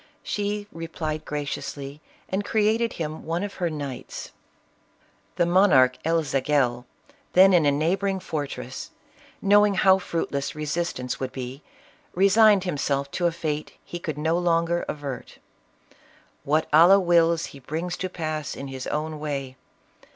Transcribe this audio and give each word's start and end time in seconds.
She 0.23 0.65
replied 0.71 1.25
graciously 1.25 2.01
and 2.27 2.43
created 2.43 2.93
him 2.93 3.23
one 3.23 3.43
of 3.43 3.53
her 3.61 3.69
knights. 3.69 4.31
The 5.35 5.45
monarch 5.45 5.95
El 6.03 6.23
Zagel, 6.23 6.85
then 7.33 7.53
in 7.53 7.67
a 7.67 7.71
neighboring 7.71 8.19
fortress, 8.19 8.89
knowing 9.43 9.75
how 9.75 9.99
fruitless 9.99 10.55
resistance 10.55 11.19
would 11.19 11.31
be, 11.31 11.61
resigned 12.15 12.63
himself 12.63 13.11
to 13.11 13.27
a 13.27 13.31
fate 13.31 13.73
he 13.85 13.99
could 13.99 14.17
no 14.17 14.39
longer 14.39 14.85
avert." 14.89 15.37
What 16.45 16.67
Allah 16.73 16.99
wills 16.99 17.45
he 17.53 17.59
brings 17.59 17.95
to 17.97 18.09
pass 18.09 18.55
in 18.55 18.69
his 18.69 18.87
own 18.87 19.19
way. 19.19 19.55